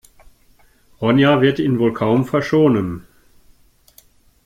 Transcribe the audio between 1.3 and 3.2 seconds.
wird ihn wohl kaum verschonen.